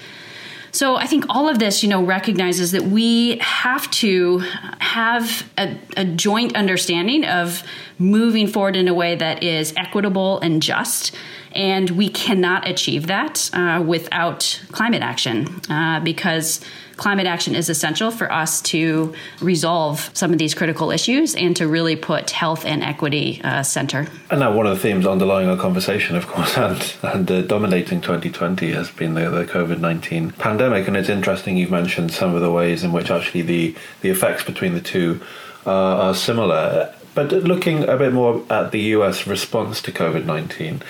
So 0.75 0.97
I 0.97 1.07
think 1.07 1.23
all 1.29 1.47
of 1.47 1.57
this, 1.57 1.83
you 1.83 1.87
know, 1.87 2.03
recognizes 2.03 2.73
that 2.73 2.83
we 2.83 3.37
have 3.37 3.89
to 3.91 4.39
have 4.79 5.49
a, 5.57 5.77
a, 5.95 6.03
joint 6.03 6.53
understanding 6.57 7.23
of 7.23 7.63
moving 7.97 8.45
forward 8.45 8.75
in 8.75 8.89
a 8.89 8.93
way 8.93 9.15
that 9.15 9.41
is 9.41 9.73
equitable 9.77 10.37
and 10.39 10.61
just. 10.61 11.15
And 11.55 11.89
we 11.91 12.09
cannot 12.09 12.67
achieve 12.67 13.07
that 13.07 13.49
uh, 13.53 13.83
without 13.85 14.61
climate 14.71 15.01
action 15.01 15.61
uh, 15.69 16.01
because 16.01 16.59
climate 16.97 17.27
action 17.27 17.55
is 17.55 17.69
essential 17.69 18.11
for 18.11 18.31
us 18.31 18.61
to 18.61 19.13
resolve 19.41 20.09
some 20.13 20.31
of 20.31 20.37
these 20.37 20.53
critical 20.53 20.91
issues 20.91 21.35
and 21.35 21.55
to 21.55 21.67
really 21.67 21.95
put 21.95 22.31
health 22.31 22.65
and 22.65 22.83
equity 22.83 23.41
uh, 23.43 23.63
center. 23.63 24.07
And 24.29 24.39
now, 24.39 24.53
one 24.53 24.65
of 24.67 24.75
the 24.75 24.81
themes 24.81 25.05
underlying 25.05 25.49
our 25.49 25.57
conversation, 25.57 26.15
of 26.15 26.27
course, 26.27 26.57
and, 26.57 26.93
and 27.03 27.31
uh, 27.31 27.41
dominating 27.41 28.01
2020 28.01 28.71
has 28.71 28.91
been 28.91 29.13
the, 29.13 29.29
the 29.29 29.45
COVID 29.45 29.79
19 29.79 30.31
pandemic. 30.31 30.87
And 30.87 30.97
it's 30.97 31.09
interesting 31.09 31.57
you've 31.57 31.71
mentioned 31.71 32.11
some 32.11 32.35
of 32.35 32.41
the 32.41 32.51
ways 32.51 32.83
in 32.83 32.91
which 32.91 33.11
actually 33.11 33.41
the, 33.41 33.75
the 34.01 34.09
effects 34.09 34.43
between 34.43 34.73
the 34.73 34.81
two 34.81 35.21
uh, 35.65 35.71
are 35.71 36.15
similar. 36.15 36.93
But 37.13 37.31
looking 37.31 37.87
a 37.87 37.95
bit 37.95 38.11
more 38.11 38.43
at 38.49 38.71
the 38.71 38.79
US 38.79 39.25
response 39.25 39.81
to 39.83 39.91
COVID 39.91 40.25
19, 40.25 40.81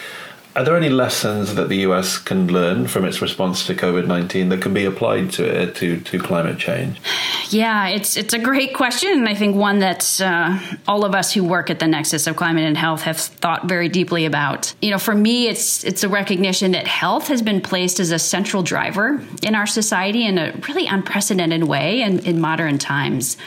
are 0.55 0.63
there 0.63 0.77
any 0.77 0.89
lessons 0.89 1.55
that 1.55 1.67
the 1.67 1.79
US 1.87 2.17
can 2.17 2.47
learn 2.47 2.87
from 2.87 3.03
its 3.03 3.21
response 3.21 3.67
to 3.67 3.75
COVID 3.75 4.07
nineteen 4.07 4.49
that 4.49 4.61
can 4.61 4.73
be 4.73 4.85
applied 4.85 5.31
to 5.33 5.71
to 5.73 5.99
to 5.99 6.19
climate 6.19 6.57
change? 6.57 7.01
Yeah, 7.49 7.87
it's 7.89 8.15
it's 8.15 8.33
a 8.33 8.39
great 8.39 8.73
question, 8.73 9.11
and 9.11 9.27
I 9.27 9.35
think 9.35 9.55
one 9.55 9.79
that 9.79 10.21
uh, 10.21 10.57
all 10.87 11.03
of 11.03 11.13
us 11.13 11.33
who 11.33 11.43
work 11.43 11.69
at 11.69 11.79
the 11.79 11.87
nexus 11.87 12.25
of 12.25 12.37
climate 12.37 12.63
and 12.63 12.77
health 12.77 13.01
have 13.01 13.17
thought 13.17 13.67
very 13.67 13.89
deeply 13.89 14.25
about. 14.25 14.73
You 14.81 14.91
know, 14.91 14.99
for 14.99 15.13
me, 15.13 15.47
it's 15.47 15.83
it's 15.83 16.03
a 16.03 16.09
recognition 16.09 16.71
that 16.71 16.87
health 16.87 17.27
has 17.27 17.41
been 17.41 17.59
placed 17.59 17.99
as 17.99 18.11
a 18.11 18.19
central 18.19 18.63
driver 18.63 19.21
in 19.43 19.55
our 19.55 19.67
society 19.67 20.25
in 20.25 20.37
a 20.37 20.53
really 20.67 20.87
unprecedented 20.87 21.63
way 21.65 22.01
in, 22.01 22.19
in 22.19 22.39
modern 22.39 22.77
times. 22.77 23.37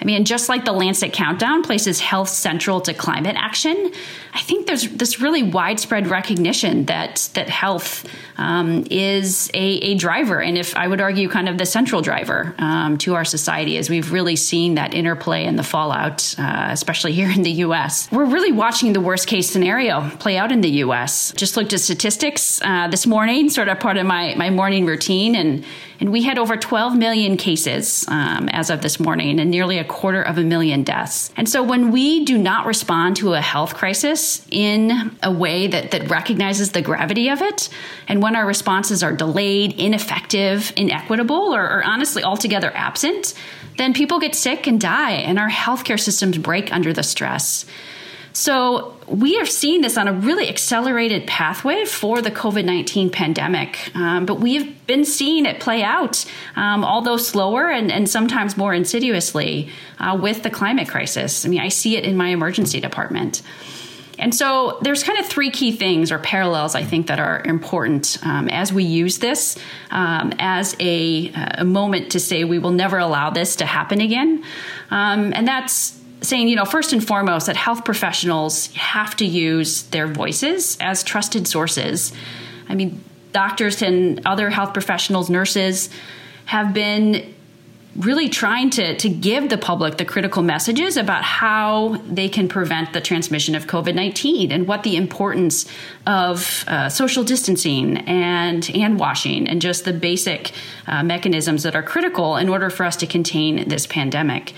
I 0.00 0.04
mean, 0.04 0.24
just 0.24 0.48
like 0.48 0.64
the 0.64 0.72
Lancet 0.72 1.12
Countdown 1.12 1.62
places 1.62 1.98
health 1.98 2.28
central 2.28 2.80
to 2.82 2.94
climate 2.94 3.34
action, 3.36 3.92
I 4.32 4.40
think 4.40 4.66
there's 4.66 4.88
this 4.88 5.20
really 5.20 5.42
widespread 5.42 6.06
recognition 6.06 6.84
that 6.86 7.28
that 7.34 7.48
health 7.48 8.08
um, 8.36 8.84
is 8.90 9.50
a, 9.54 9.58
a, 9.58 9.94
driver, 9.96 10.40
and 10.40 10.56
if 10.56 10.76
I 10.76 10.86
would 10.86 11.00
argue, 11.00 11.28
kind 11.28 11.48
of 11.48 11.58
the 11.58 11.66
central 11.66 12.02
driver 12.02 12.54
um, 12.58 12.96
to 12.98 13.16
our 13.16 13.24
society, 13.24 13.76
as 13.78 13.90
we've 13.90 14.12
really 14.12 14.36
seen 14.36 14.76
that 14.76 14.94
interplay 14.94 15.44
and 15.44 15.58
the 15.58 15.64
fallout, 15.64 16.36
uh, 16.38 16.68
especially 16.70 17.12
here 17.12 17.30
in 17.30 17.42
the 17.42 17.50
U.S. 17.66 18.08
We're 18.12 18.26
really 18.26 18.52
watching 18.52 18.92
the 18.92 19.00
worst 19.00 19.26
case 19.26 19.50
scenario 19.50 20.08
play 20.18 20.36
out 20.36 20.52
in 20.52 20.60
the 20.60 20.70
U.S. 20.86 21.32
Just 21.36 21.56
looked 21.56 21.72
at 21.72 21.80
statistics 21.80 22.62
uh, 22.62 22.86
this 22.86 23.06
morning, 23.06 23.50
sort 23.50 23.68
of 23.68 23.80
part 23.80 23.96
of 23.96 24.06
my 24.06 24.34
my 24.36 24.50
morning 24.50 24.86
routine, 24.86 25.34
and 25.34 25.64
and 26.00 26.12
we 26.12 26.22
had 26.22 26.38
over 26.38 26.56
12 26.56 26.96
million 26.96 27.36
cases 27.36 28.04
um, 28.08 28.48
as 28.50 28.70
of 28.70 28.82
this 28.82 29.00
morning 29.00 29.40
and 29.40 29.50
nearly 29.50 29.78
a 29.78 29.84
quarter 29.84 30.22
of 30.22 30.38
a 30.38 30.44
million 30.44 30.84
deaths. 30.84 31.32
And 31.36 31.48
so 31.48 31.62
when 31.62 31.90
we 31.90 32.24
do 32.24 32.38
not 32.38 32.66
respond 32.66 33.16
to 33.16 33.34
a 33.34 33.40
health 33.40 33.74
crisis 33.74 34.46
in 34.50 35.16
a 35.22 35.32
way 35.32 35.66
that, 35.66 35.90
that 35.90 36.08
recognizes 36.08 36.72
the 36.72 36.82
gravity 36.82 37.28
of 37.30 37.42
it, 37.42 37.68
and 38.06 38.22
when 38.22 38.36
our 38.36 38.46
responses 38.46 39.02
are 39.02 39.12
delayed, 39.12 39.78
ineffective, 39.78 40.72
inequitable, 40.76 41.54
or, 41.54 41.64
or 41.64 41.84
honestly 41.84 42.22
altogether 42.22 42.70
absent, 42.74 43.34
then 43.76 43.92
people 43.92 44.18
get 44.18 44.34
sick 44.34 44.66
and 44.66 44.80
die, 44.80 45.12
and 45.12 45.38
our 45.38 45.48
healthcare 45.48 45.98
systems 45.98 46.38
break 46.38 46.72
under 46.72 46.92
the 46.92 47.02
stress. 47.02 47.64
So 48.38 48.94
we 49.08 49.36
are 49.40 49.46
seeing 49.46 49.80
this 49.80 49.96
on 49.98 50.06
a 50.06 50.12
really 50.12 50.48
accelerated 50.48 51.26
pathway 51.26 51.84
for 51.84 52.22
the 52.22 52.30
COVID 52.30 52.64
19 52.64 53.10
pandemic, 53.10 53.90
um, 53.96 54.26
but 54.26 54.36
we 54.36 54.54
have 54.54 54.86
been 54.86 55.04
seeing 55.04 55.44
it 55.44 55.58
play 55.58 55.82
out, 55.82 56.24
um, 56.54 56.84
although 56.84 57.16
slower 57.16 57.68
and, 57.68 57.90
and, 57.90 58.08
sometimes 58.08 58.56
more 58.56 58.72
insidiously, 58.72 59.70
uh, 59.98 60.16
with 60.22 60.44
the 60.44 60.50
climate 60.50 60.86
crisis. 60.86 61.44
I 61.44 61.48
mean, 61.48 61.58
I 61.58 61.68
see 61.68 61.96
it 61.96 62.04
in 62.04 62.16
my 62.16 62.28
emergency 62.28 62.78
department. 62.78 63.42
And 64.20 64.32
so 64.32 64.78
there's 64.82 65.02
kind 65.02 65.18
of 65.18 65.26
three 65.26 65.50
key 65.50 65.72
things 65.72 66.12
or 66.12 66.20
parallels 66.20 66.76
I 66.76 66.84
think 66.84 67.08
that 67.08 67.18
are 67.18 67.42
important 67.44 68.18
um, 68.22 68.48
as 68.48 68.72
we 68.72 68.84
use 68.84 69.18
this 69.18 69.58
um, 69.90 70.32
as 70.38 70.76
a, 70.78 71.32
a, 71.58 71.64
moment 71.64 72.12
to 72.12 72.20
say 72.20 72.44
we 72.44 72.60
will 72.60 72.70
never 72.70 72.98
allow 72.98 73.30
this 73.30 73.56
to 73.56 73.66
happen 73.66 74.00
again. 74.00 74.44
Um, 74.90 75.32
and 75.34 75.46
that's 75.46 75.98
saying, 76.20 76.48
you 76.48 76.56
know, 76.56 76.64
first 76.64 76.92
and 76.92 77.06
foremost, 77.06 77.46
that 77.46 77.56
health 77.56 77.84
professionals 77.84 78.74
have 78.74 79.16
to 79.16 79.24
use 79.24 79.82
their 79.84 80.06
voices 80.06 80.76
as 80.80 81.02
trusted 81.02 81.46
sources. 81.46 82.12
I 82.68 82.74
mean, 82.74 83.04
doctors 83.32 83.82
and 83.82 84.20
other 84.26 84.50
health 84.50 84.72
professionals, 84.72 85.30
nurses, 85.30 85.90
have 86.46 86.72
been 86.74 87.34
really 87.96 88.28
trying 88.28 88.70
to, 88.70 88.96
to 88.96 89.08
give 89.08 89.48
the 89.48 89.58
public 89.58 89.96
the 89.96 90.04
critical 90.04 90.42
messages 90.42 90.96
about 90.96 91.24
how 91.24 91.96
they 92.06 92.28
can 92.28 92.48
prevent 92.48 92.92
the 92.92 93.00
transmission 93.00 93.54
of 93.54 93.66
COVID 93.66 93.94
19 93.94 94.52
and 94.52 94.68
what 94.68 94.84
the 94.84 94.96
importance 94.96 95.66
of 96.06 96.64
uh, 96.68 96.88
social 96.88 97.24
distancing 97.24 97.98
and 97.98 98.64
hand 98.66 99.00
washing 99.00 99.48
and 99.48 99.60
just 99.60 99.84
the 99.84 99.92
basic 99.92 100.52
uh, 100.86 101.02
mechanisms 101.02 101.64
that 101.64 101.74
are 101.74 101.82
critical 101.82 102.36
in 102.36 102.48
order 102.48 102.70
for 102.70 102.84
us 102.84 102.96
to 102.96 103.06
contain 103.06 103.68
this 103.68 103.86
pandemic. 103.86 104.52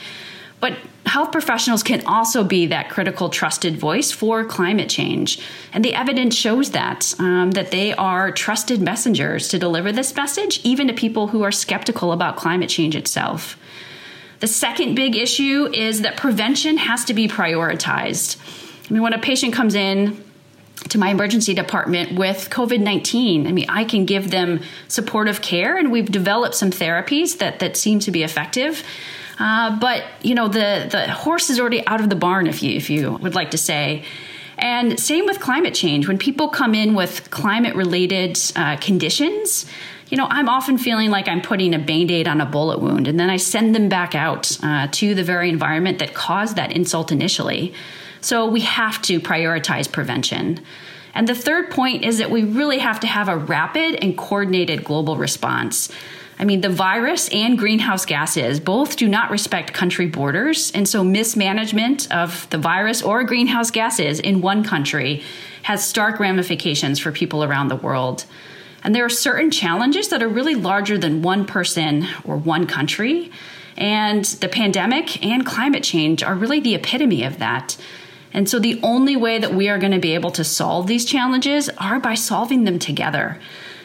But 0.61 0.75
health 1.11 1.33
professionals 1.33 1.83
can 1.83 2.07
also 2.07 2.45
be 2.45 2.67
that 2.67 2.89
critical, 2.89 3.29
trusted 3.29 3.77
voice 3.77 4.13
for 4.13 4.45
climate 4.45 4.89
change. 4.89 5.41
And 5.73 5.85
the 5.85 5.93
evidence 5.93 6.37
shows 6.37 6.71
that, 6.71 7.13
um, 7.19 7.51
that 7.51 7.73
they 7.73 7.93
are 7.95 8.31
trusted 8.31 8.81
messengers 8.81 9.49
to 9.49 9.59
deliver 9.59 9.91
this 9.91 10.15
message, 10.15 10.61
even 10.63 10.87
to 10.87 10.95
people 10.95 11.27
who 11.27 11.43
are 11.43 11.51
skeptical 11.51 12.13
about 12.13 12.37
climate 12.37 12.71
change 12.71 12.95
itself. 12.95 13.59
The 14.39 14.47
second 14.47 14.95
big 14.95 15.17
issue 15.17 15.69
is 15.73 16.03
that 16.03 16.17
prevention 16.17 16.77
has 16.77 17.05
to 17.07 17.13
be 17.13 17.27
prioritized. 17.27 18.37
I 18.89 18.93
mean, 18.93 19.03
when 19.03 19.13
a 19.13 19.19
patient 19.19 19.53
comes 19.53 19.75
in, 19.75 20.25
to 20.89 20.97
my 20.99 21.11
emergency 21.11 21.53
department 21.53 22.19
with 22.19 22.49
COVID 22.49 22.81
19. 22.81 23.47
I 23.47 23.53
mean, 23.53 23.67
I 23.69 23.85
can 23.85 24.07
give 24.07 24.31
them 24.31 24.61
supportive 24.89 25.43
care, 25.43 25.77
and 25.77 25.93
we've 25.93 26.11
developed 26.11 26.55
some 26.55 26.71
therapies 26.71 27.37
that, 27.37 27.59
that 27.59 27.77
seem 27.77 28.01
to 28.01 28.11
be 28.11 28.23
effective. 28.23 28.83
Uh, 29.41 29.79
but 29.81 30.05
you 30.23 30.35
know, 30.35 30.47
the 30.47 30.87
the 30.91 31.11
horse 31.11 31.51
is 31.51 31.59
already 31.59 31.85
out 31.87 32.01
of 32.01 32.11
the 32.11 32.17
barn, 32.17 32.47
if 32.47 32.63
you 32.63 32.77
if 32.77 32.91
you 32.91 33.13
would 33.13 33.35
like 33.35 33.51
to 33.53 33.59
say. 33.59 34.05
And 34.59 35.01
same 35.01 35.25
with 35.25 35.41
climate 35.41 35.75
change. 35.75 36.07
When 36.07 36.19
people 36.19 36.49
come 36.51 36.75
in 36.75 36.95
with 36.95 37.31
climate 37.31 37.75
related 37.75 38.39
uh, 38.55 38.77
conditions, 38.77 39.65
you 40.11 40.19
know, 40.19 40.27
I'm 40.29 40.51
often 40.51 40.77
feeling 40.77 41.11
like 41.11 41.29
I'm 41.29 41.41
putting 41.41 41.75
a 41.75 41.79
band 41.79 42.11
aid 42.11 42.29
on 42.29 42.43
a 42.43 42.47
bullet 42.47 42.79
wound, 42.79 43.09
and 43.09 43.19
then 43.19 43.31
I 43.31 43.39
send 43.39 43.75
them 43.75 43.89
back 43.89 44.15
out 44.15 44.59
uh, 44.63 44.89
to 44.93 45.15
the 45.15 45.25
very 45.25 45.49
environment 45.49 45.99
that 46.01 46.13
caused 46.13 46.57
that 46.57 46.73
insult 46.73 47.11
initially. 47.11 47.73
So 48.21 48.47
we 48.47 48.61
have 48.61 49.01
to 49.03 49.19
prioritize 49.19 49.91
prevention. 49.91 50.61
And 51.15 51.27
the 51.27 51.35
third 51.35 51.71
point 51.71 52.05
is 52.05 52.19
that 52.19 52.31
we 52.31 52.45
really 52.45 52.79
have 52.79 53.01
to 53.01 53.07
have 53.07 53.29
a 53.29 53.37
rapid 53.37 53.97
and 53.97 54.17
coordinated 54.17 54.85
global 54.85 55.17
response. 55.17 55.91
I 56.41 56.45
mean, 56.45 56.63
the 56.63 56.71
virus 56.71 57.29
and 57.29 57.59
greenhouse 57.59 58.07
gases 58.07 58.61
both 58.61 58.97
do 58.97 59.07
not 59.07 59.31
respect 59.31 59.75
country 59.75 60.07
borders. 60.07 60.73
And 60.73 60.89
so, 60.89 61.05
mismanagement 61.05 62.11
of 62.11 62.49
the 62.49 62.57
virus 62.57 63.03
or 63.03 63.23
greenhouse 63.25 63.71
gases 63.71 64.19
in 64.21 64.41
one 64.41 64.65
country 64.65 65.23
has 65.65 65.87
stark 65.87 66.19
ramifications 66.19 66.99
for 66.99 67.13
people 67.13 67.45
around 67.45 67.69
the 67.69 67.77
world. 67.77 68.25
And 68.83 68.95
there 68.95 69.05
are 69.05 69.11
certain 69.11 69.51
challenges 69.51 70.09
that 70.09 70.23
are 70.23 70.29
really 70.29 70.55
larger 70.55 70.97
than 70.97 71.21
one 71.21 71.45
person 71.45 72.07
or 72.25 72.39
one 72.39 72.67
country. 72.67 73.31
And 73.77 74.25
the 74.25 74.49
pandemic 74.49 75.23
and 75.23 75.45
climate 75.45 75.83
change 75.83 76.23
are 76.23 76.35
really 76.35 76.61
the 76.61 76.75
epitome 76.75 77.23
of 77.23 77.39
that. 77.39 77.77
And 78.33 78.49
so, 78.49 78.59
the 78.59 78.81
only 78.83 79.15
way 79.15 79.39
that 79.39 79.53
we 79.53 79.69
are 79.69 79.79
going 79.79 79.93
to 79.93 79.99
be 79.99 80.15
able 80.15 80.31
to 80.31 80.45
solve 80.45 80.87
these 80.87 81.05
challenges 81.05 81.69
are 81.77 82.01
by 82.01 82.15
solving 82.15 82.65
them 82.65 82.79
together. 82.79 83.39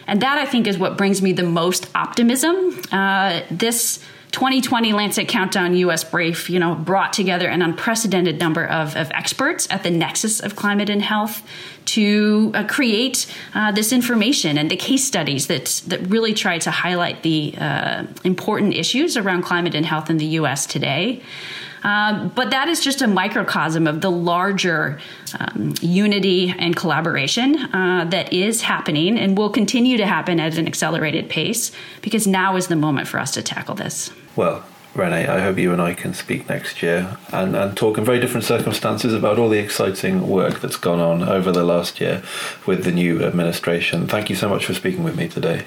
And 0.07 0.21
that 0.21 0.37
I 0.37 0.45
think 0.45 0.67
is 0.67 0.77
what 0.77 0.97
brings 0.97 1.21
me 1.21 1.33
the 1.33 1.43
most 1.43 1.89
optimism. 1.95 2.79
Uh, 2.91 3.41
this 3.49 3.99
2020 4.31 4.91
Lancet 4.91 5.29
Countdown 5.29 5.75
US 5.75 6.03
Brief, 6.03 6.49
you 6.49 6.59
know, 6.59 6.75
brought 6.75 7.13
together 7.13 7.47
an 7.47 7.61
unprecedented 7.61 8.37
number 8.37 8.65
of, 8.65 8.95
of 8.97 9.09
experts 9.11 9.65
at 9.71 9.83
the 9.83 9.89
nexus 9.89 10.41
of 10.41 10.57
climate 10.57 10.89
and 10.89 11.01
health 11.01 11.41
to 11.85 12.51
uh, 12.53 12.67
create 12.67 13.33
uh, 13.53 13.71
this 13.71 13.93
information 13.93 14.57
and 14.57 14.69
the 14.69 14.75
case 14.75 15.05
studies 15.05 15.47
that 15.47 15.81
that 15.87 16.01
really 16.07 16.33
try 16.33 16.57
to 16.59 16.69
highlight 16.69 17.23
the 17.23 17.55
uh, 17.57 18.03
important 18.25 18.73
issues 18.73 19.15
around 19.15 19.43
climate 19.43 19.73
and 19.73 19.85
health 19.85 20.09
in 20.09 20.17
the 20.17 20.25
U.S. 20.39 20.65
today. 20.65 21.21
Um, 21.85 22.29
but 22.29 22.49
that 22.49 22.67
is 22.67 22.79
just 22.79 23.03
a 23.03 23.07
microcosm 23.07 23.85
of 23.85 24.01
the 24.01 24.09
larger 24.09 24.99
um, 25.39 25.75
unity 25.81 26.51
and 26.57 26.75
collaboration 26.75 27.57
uh, 27.75 28.05
that 28.09 28.33
is 28.33 28.63
happening 28.63 29.19
and 29.19 29.37
will 29.37 29.51
continue 29.51 29.95
to 29.97 30.07
happen 30.07 30.39
at 30.39 30.57
an 30.57 30.65
accelerated 30.65 31.29
pace 31.29 31.71
because 32.01 32.25
now 32.25 32.55
is 32.55 32.67
the 32.67 32.75
moment 32.75 33.07
for 33.07 33.19
us 33.19 33.31
to 33.31 33.43
tackle 33.43 33.75
this. 33.75 34.09
Well, 34.35 34.65
Renee, 34.95 35.27
I 35.27 35.41
hope 35.41 35.59
you 35.59 35.73
and 35.73 35.81
I 35.81 35.93
can 35.93 36.15
speak 36.15 36.49
next 36.49 36.81
year 36.81 37.17
and, 37.31 37.55
and 37.55 37.77
talk 37.77 37.99
in 37.99 38.03
very 38.03 38.19
different 38.19 38.45
circumstances 38.45 39.13
about 39.13 39.37
all 39.37 39.49
the 39.49 39.59
exciting 39.59 40.27
work 40.27 40.61
that's 40.61 40.77
gone 40.77 40.99
on 40.99 41.21
over 41.21 41.51
the 41.51 41.63
last 41.63 42.01
year 42.01 42.23
with 42.65 42.83
the 42.83 42.91
new 42.91 43.23
administration. 43.23 44.07
Thank 44.07 44.31
you 44.31 44.35
so 44.35 44.49
much 44.49 44.65
for 44.65 44.73
speaking 44.73 45.03
with 45.03 45.15
me 45.15 45.27
today. 45.27 45.65